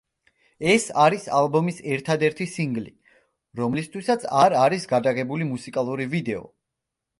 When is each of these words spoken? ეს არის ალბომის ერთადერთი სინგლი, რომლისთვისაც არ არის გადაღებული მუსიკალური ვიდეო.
ეს 0.75 0.85
არის 1.01 1.27
ალბომის 1.39 1.81
ერთადერთი 1.97 2.47
სინგლი, 2.55 2.95
რომლისთვისაც 3.61 4.27
არ 4.41 4.59
არის 4.65 4.91
გადაღებული 4.97 5.51
მუსიკალური 5.55 6.13
ვიდეო. 6.17 6.45